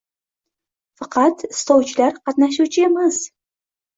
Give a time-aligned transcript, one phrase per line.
[1.01, 3.23] Faqat istovchilar qatnashuvchi emas.